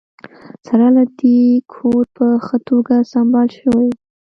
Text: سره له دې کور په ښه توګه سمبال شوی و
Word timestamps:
سره 0.65 0.87
له 0.95 1.03
دې 1.19 1.39
کور 1.73 2.03
په 2.17 2.27
ښه 2.45 2.57
توګه 2.69 2.95
سمبال 3.13 3.47
شوی 3.59 3.87
و 3.93 3.97